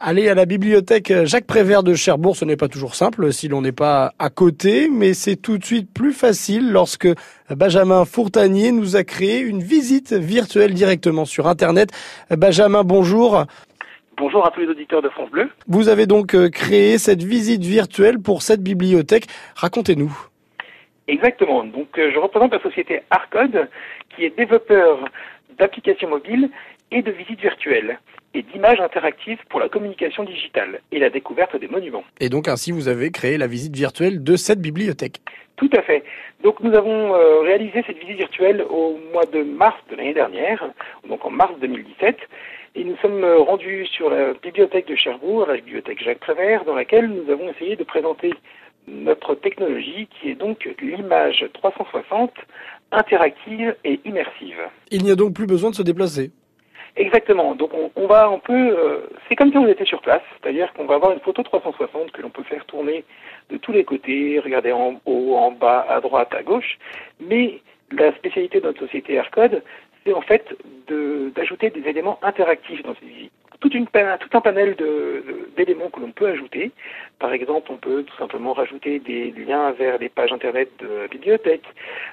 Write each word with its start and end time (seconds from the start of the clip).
Aller 0.00 0.28
à 0.28 0.34
la 0.34 0.44
bibliothèque 0.44 1.12
Jacques 1.24 1.46
Prévert 1.46 1.82
de 1.82 1.94
Cherbourg, 1.94 2.36
ce 2.36 2.44
n'est 2.44 2.56
pas 2.56 2.68
toujours 2.68 2.94
simple 2.94 3.32
si 3.32 3.48
l'on 3.48 3.62
n'est 3.62 3.72
pas 3.72 4.12
à 4.18 4.28
côté, 4.28 4.88
mais 4.90 5.14
c'est 5.14 5.36
tout 5.36 5.56
de 5.56 5.64
suite 5.64 5.88
plus 5.92 6.12
facile 6.12 6.72
lorsque 6.72 7.08
Benjamin 7.48 8.04
Fourtanier 8.04 8.72
nous 8.72 8.96
a 8.96 9.04
créé 9.04 9.38
une 9.38 9.62
visite 9.62 10.12
virtuelle 10.12 10.74
directement 10.74 11.24
sur 11.24 11.46
Internet. 11.46 11.90
Benjamin, 12.30 12.82
bonjour. 12.82 13.44
Bonjour 14.16 14.46
à 14.46 14.50
tous 14.50 14.60
les 14.60 14.68
auditeurs 14.68 15.00
de 15.00 15.08
France 15.08 15.30
Bleu. 15.30 15.48
Vous 15.68 15.88
avez 15.88 16.06
donc 16.06 16.34
euh, 16.34 16.48
créé 16.48 16.98
cette 16.98 17.22
visite 17.22 17.62
virtuelle 17.62 18.18
pour 18.18 18.42
cette 18.42 18.62
bibliothèque. 18.62 19.26
Racontez-nous. 19.54 20.12
Exactement. 21.08 21.64
Donc, 21.64 21.98
euh, 21.98 22.10
je 22.12 22.18
représente 22.18 22.52
la 22.52 22.60
société 22.60 23.02
Arcode, 23.10 23.68
qui 24.10 24.24
est 24.24 24.36
développeur 24.36 25.04
d'applications 25.58 26.08
mobiles 26.08 26.50
et 26.94 27.02
de 27.02 27.10
visites 27.10 27.40
virtuelles 27.40 27.98
et 28.34 28.42
d'images 28.42 28.80
interactives 28.80 29.38
pour 29.50 29.60
la 29.60 29.68
communication 29.68 30.24
digitale 30.24 30.80
et 30.92 30.98
la 30.98 31.10
découverte 31.10 31.58
des 31.58 31.68
monuments. 31.68 32.04
Et 32.20 32.28
donc 32.28 32.48
ainsi, 32.48 32.72
vous 32.72 32.88
avez 32.88 33.10
créé 33.10 33.36
la 33.36 33.48
visite 33.48 33.76
virtuelle 33.76 34.22
de 34.22 34.36
cette 34.36 34.60
bibliothèque. 34.60 35.20
Tout 35.56 35.70
à 35.76 35.82
fait. 35.82 36.04
Donc 36.42 36.60
nous 36.60 36.74
avons 36.74 37.14
euh, 37.14 37.40
réalisé 37.40 37.84
cette 37.86 37.98
visite 37.98 38.16
virtuelle 38.16 38.64
au 38.68 38.98
mois 39.12 39.26
de 39.26 39.42
mars 39.42 39.76
de 39.90 39.96
l'année 39.96 40.14
dernière, 40.14 40.70
donc 41.08 41.24
en 41.24 41.30
mars 41.30 41.52
2017, 41.60 42.16
et 42.76 42.84
nous 42.84 42.96
sommes 42.96 43.24
rendus 43.24 43.86
sur 43.86 44.10
la 44.10 44.34
bibliothèque 44.34 44.88
de 44.88 44.96
Cherbourg, 44.96 45.46
la 45.46 45.56
bibliothèque 45.56 46.02
Jacques 46.02 46.18
Prévert, 46.18 46.64
dans 46.64 46.74
laquelle 46.74 47.08
nous 47.08 47.30
avons 47.30 47.48
essayé 47.50 47.76
de 47.76 47.84
présenter 47.84 48.32
notre 48.86 49.34
technologie 49.34 50.08
qui 50.08 50.30
est 50.30 50.34
donc 50.34 50.68
l'image 50.80 51.44
360 51.54 52.32
interactive 52.90 53.74
et 53.84 54.00
immersive. 54.04 54.60
Il 54.90 55.04
n'y 55.04 55.10
a 55.10 55.16
donc 55.16 55.34
plus 55.34 55.46
besoin 55.46 55.70
de 55.70 55.76
se 55.76 55.82
déplacer. 55.82 56.30
Exactement. 56.96 57.54
Donc 57.56 57.72
on, 57.96 58.06
va 58.06 58.26
un 58.26 58.38
peu, 58.38 58.52
euh, 58.54 59.08
c'est 59.28 59.34
comme 59.34 59.50
si 59.50 59.58
on 59.58 59.66
était 59.66 59.84
sur 59.84 60.00
place, 60.00 60.22
c'est-à-dire 60.40 60.72
qu'on 60.74 60.84
va 60.84 60.94
avoir 60.94 61.12
une 61.12 61.20
photo 61.20 61.42
360 61.42 62.12
que 62.12 62.22
l'on 62.22 62.30
peut 62.30 62.44
faire 62.44 62.64
tourner 62.66 63.04
de 63.50 63.56
tous 63.56 63.72
les 63.72 63.84
côtés, 63.84 64.38
regarder 64.38 64.70
en 64.70 65.00
haut, 65.04 65.34
en 65.34 65.50
bas, 65.50 65.84
à 65.88 66.00
droite, 66.00 66.32
à 66.32 66.42
gauche. 66.42 66.78
Mais 67.18 67.60
la 67.90 68.14
spécialité 68.14 68.60
de 68.60 68.66
notre 68.66 68.80
société 68.80 69.14
AirCode, 69.14 69.62
c'est 70.04 70.12
en 70.12 70.20
fait 70.20 70.56
d'ajouter 71.34 71.70
des 71.70 71.88
éléments 71.88 72.18
interactifs 72.22 72.82
dans 72.84 72.94
ces 72.94 73.06
visites. 73.06 73.32
Tout 73.60 73.70
un 74.32 74.40
panel 74.40 74.76
d'éléments 75.56 75.90
que 75.90 76.00
l'on 76.00 76.10
peut 76.10 76.26
ajouter. 76.26 76.70
Par 77.18 77.32
exemple, 77.32 77.70
on 77.72 77.76
peut 77.76 78.02
tout 78.02 78.16
simplement 78.16 78.52
rajouter 78.52 78.98
des 78.98 79.30
liens 79.30 79.72
vers 79.72 79.98
les 79.98 80.08
pages 80.08 80.32
internet 80.32 80.70
de 80.80 80.86
la 80.86 81.08
bibliothèque. 81.08 81.64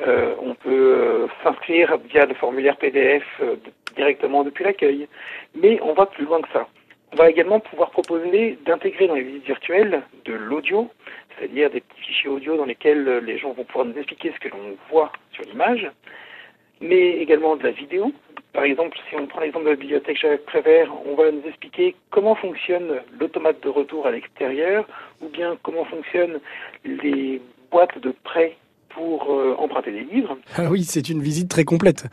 Euh, 0.00 0.34
on 0.40 0.54
peut 0.54 0.96
euh, 0.98 1.26
s'inscrire 1.42 1.96
via 2.08 2.26
le 2.26 2.34
formulaire 2.34 2.76
PDF 2.76 3.22
euh, 3.40 3.56
directement 3.94 4.44
depuis 4.44 4.64
l'accueil. 4.64 5.08
Mais 5.54 5.78
on 5.82 5.92
va 5.94 6.06
plus 6.06 6.24
loin 6.24 6.40
que 6.40 6.48
ça. 6.52 6.66
On 7.12 7.16
va 7.16 7.30
également 7.30 7.60
pouvoir 7.60 7.90
proposer 7.90 8.58
d'intégrer 8.66 9.06
dans 9.06 9.14
les 9.14 9.22
visites 9.22 9.46
virtuelles 9.46 10.02
de 10.24 10.32
l'audio, 10.32 10.90
c'est-à-dire 11.38 11.70
des 11.70 11.80
petits 11.80 12.00
fichiers 12.00 12.28
audio 12.28 12.56
dans 12.56 12.64
lesquels 12.64 13.18
les 13.24 13.38
gens 13.38 13.52
vont 13.52 13.64
pouvoir 13.64 13.86
nous 13.86 13.96
expliquer 13.96 14.32
ce 14.34 14.40
que 14.40 14.52
l'on 14.52 14.76
voit 14.90 15.12
sur 15.32 15.44
l'image, 15.44 15.88
mais 16.80 17.10
également 17.18 17.56
de 17.56 17.62
la 17.62 17.70
vidéo. 17.70 18.12
Par 18.56 18.64
exemple, 18.64 18.96
si 19.10 19.16
on 19.16 19.26
prend 19.26 19.40
l'exemple 19.40 19.66
de 19.66 19.70
la 19.70 19.76
bibliothèque 19.76 20.18
Jacques 20.18 20.46
Prévert, 20.46 20.90
on 21.04 21.14
va 21.14 21.30
nous 21.30 21.42
expliquer 21.46 21.94
comment 22.08 22.34
fonctionne 22.34 23.02
l'automate 23.20 23.62
de 23.62 23.68
retour 23.68 24.06
à 24.06 24.10
l'extérieur, 24.10 24.88
ou 25.20 25.28
bien 25.28 25.58
comment 25.62 25.84
fonctionnent 25.84 26.40
les 26.82 27.42
boîtes 27.70 27.98
de 27.98 28.14
prêt 28.24 28.56
pour 28.88 29.30
euh, 29.30 29.54
emprunter 29.58 29.92
des 29.92 30.04
livres. 30.04 30.38
Ah 30.56 30.70
oui, 30.70 30.84
c'est 30.84 31.10
une 31.10 31.20
visite 31.20 31.50
très 31.50 31.64
complète. 31.64 32.06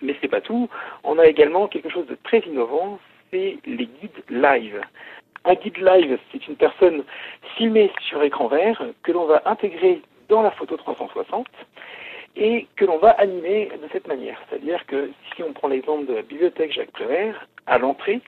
Mais 0.00 0.14
c'est 0.20 0.28
pas 0.28 0.40
tout. 0.40 0.68
On 1.02 1.18
a 1.18 1.26
également 1.26 1.66
quelque 1.66 1.90
chose 1.90 2.06
de 2.06 2.16
très 2.22 2.38
innovant, 2.46 3.00
c'est 3.32 3.58
les 3.66 3.88
guides 4.00 4.22
live. 4.30 4.80
Un 5.44 5.54
guide 5.54 5.78
live, 5.78 6.16
c'est 6.30 6.46
une 6.46 6.54
personne 6.54 7.02
filmée 7.56 7.90
sur 8.08 8.22
écran 8.22 8.46
vert 8.46 8.80
que 9.02 9.10
l'on 9.10 9.26
va 9.26 9.42
intégrer 9.46 10.00
dans 10.28 10.42
la 10.42 10.52
photo 10.52 10.76
360 10.76 11.48
et 12.38 12.66
que 12.76 12.84
l'on 12.84 12.98
va 12.98 13.10
animer 13.10 13.68
de 13.82 13.88
cette 13.92 14.06
manière. 14.06 14.40
C'est-à-dire 14.48 14.86
que 14.86 15.10
si 15.34 15.42
on 15.42 15.52
prend 15.52 15.68
l'exemple 15.68 16.06
de 16.06 16.14
la 16.14 16.22
bibliothèque 16.22 16.72
Jacques 16.72 16.92
Prévert, 16.92 17.48
à 17.66 17.78
l'entrée, 17.78 18.20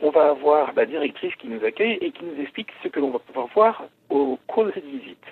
on 0.00 0.10
va 0.10 0.28
avoir 0.28 0.72
la 0.76 0.84
directrice 0.84 1.34
qui 1.40 1.48
nous 1.48 1.64
accueille 1.64 1.98
et 2.00 2.10
qui 2.10 2.24
nous 2.24 2.40
explique 2.42 2.68
ce 2.82 2.88
que 2.88 3.00
l'on 3.00 3.10
va 3.10 3.18
pouvoir 3.18 3.48
voir 3.54 3.84
au 4.10 4.38
cours 4.46 4.66
de 4.66 4.72
cette 4.72 4.84
visite. 4.84 5.24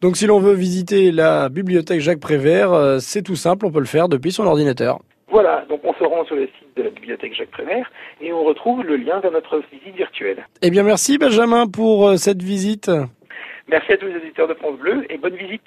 Donc 0.00 0.16
si 0.16 0.26
l'on 0.26 0.40
veut 0.40 0.54
visiter 0.54 1.12
la 1.12 1.48
bibliothèque 1.48 2.00
Jacques 2.00 2.20
Prévert, 2.20 2.72
euh, 2.72 2.98
c'est 2.98 3.22
tout 3.22 3.36
simple, 3.36 3.66
on 3.66 3.72
peut 3.72 3.80
le 3.80 3.86
faire 3.86 4.08
depuis 4.08 4.32
son 4.32 4.46
ordinateur. 4.46 5.00
Voilà, 5.28 5.64
donc 5.68 5.80
on 5.84 5.92
se 5.94 6.04
rend 6.04 6.24
sur 6.24 6.36
le 6.36 6.46
site 6.46 6.76
de 6.76 6.82
la 6.84 6.90
bibliothèque 6.90 7.34
Jacques 7.34 7.50
Prévert 7.50 7.90
et 8.20 8.32
on 8.32 8.42
retrouve 8.44 8.84
le 8.84 8.96
lien 8.96 9.20
vers 9.20 9.32
notre 9.32 9.60
visite 9.70 9.96
virtuelle. 9.96 10.46
Eh 10.62 10.70
bien 10.70 10.82
merci 10.82 11.18
Benjamin 11.18 11.66
pour 11.66 12.08
euh, 12.08 12.16
cette 12.16 12.42
visite. 12.42 12.90
Merci 13.68 13.92
à 13.92 13.96
tous 13.96 14.06
les 14.06 14.16
auditeurs 14.16 14.48
de 14.48 14.54
France 14.54 14.78
Bleu 14.78 15.04
et 15.10 15.18
bonne 15.18 15.34
visite. 15.34 15.66